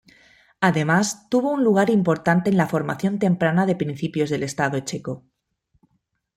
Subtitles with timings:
[0.61, 5.27] Además tuvo un lugar importante en la formación temprana de principios del estado checo.